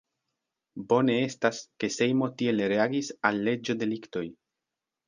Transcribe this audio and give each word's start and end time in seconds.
Bone 0.93 1.17
estas, 1.25 1.59
ke 1.85 1.91
Sejmo 1.99 2.33
tiel 2.41 2.65
reagis 2.75 3.13
al 3.31 3.43
leĝo-deliktoj. 3.51 4.27